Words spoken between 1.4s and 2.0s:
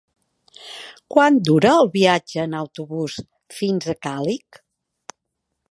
dura el